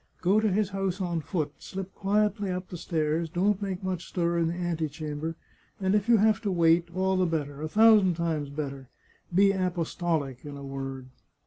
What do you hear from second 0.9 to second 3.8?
on foot, slip quietly up the stairs, don't